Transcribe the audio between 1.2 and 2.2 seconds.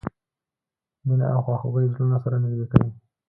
او خواخوږي زړونه